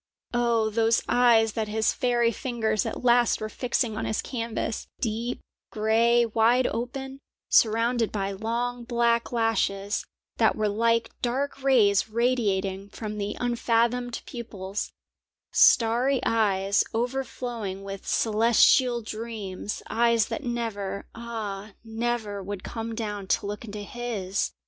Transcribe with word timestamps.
Oh, 0.33 0.71
those 0.71 1.03
eyes 1.07 1.53
that 1.53 1.67
his 1.67 1.93
fairy 1.93 2.31
fingers 2.31 2.87
at 2.87 3.03
last 3.03 3.39
were 3.39 3.49
fixing 3.49 3.95
on 3.95 4.05
his 4.05 4.23
canvas: 4.23 4.87
deep, 4.99 5.41
grey, 5.71 6.25
wide 6.25 6.65
open, 6.65 7.19
surrounded 7.49 8.11
by 8.11 8.31
long 8.31 8.83
black 8.83 9.31
lashes 9.31 10.03
that 10.37 10.55
were 10.55 10.67
like 10.67 11.11
dark 11.21 11.61
rays 11.61 12.09
radiating 12.09 12.89
from 12.89 13.19
the 13.19 13.37
unfathomed 13.39 14.23
pupils, 14.25 14.91
starry 15.51 16.19
eyes 16.25 16.83
overflowing 16.95 17.83
with 17.83 18.07
celestial 18.07 19.03
dreams, 19.03 19.83
eyes 19.87 20.29
that 20.29 20.43
never, 20.43 21.05
ah, 21.13 21.73
never 21.83 22.41
would 22.41 22.63
come 22.63 22.95
down 22.95 23.27
to 23.27 23.45
look 23.45 23.63
into 23.65 23.83
his! 23.83 24.51